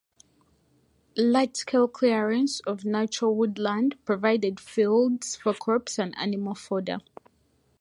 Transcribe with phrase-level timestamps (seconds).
[1.15, 7.01] Large scale clearance of natural woodland provided fields for crops and animal fodder.